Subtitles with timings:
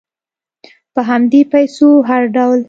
[0.93, 2.59] په همدې پیسو هر ډول